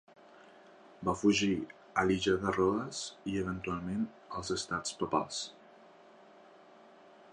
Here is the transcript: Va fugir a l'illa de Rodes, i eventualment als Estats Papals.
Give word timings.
Va 1.09 1.13
fugir 1.23 1.49
a 2.03 2.05
l'illa 2.11 2.33
de 2.45 2.55
Rodes, 2.57 3.03
i 3.33 3.37
eventualment 3.43 4.09
als 4.41 4.53
Estats 4.57 4.97
Papals. 5.03 5.43